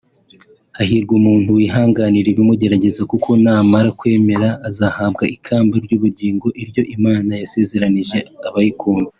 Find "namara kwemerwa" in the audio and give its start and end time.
3.43-4.49